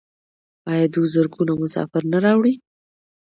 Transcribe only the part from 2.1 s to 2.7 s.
نه راوړي؟